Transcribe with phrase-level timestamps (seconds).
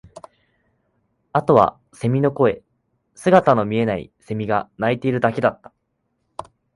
[1.31, 2.63] あとは蝉の声、
[3.13, 5.71] 姿の見えない蝉が鳴いているだけだった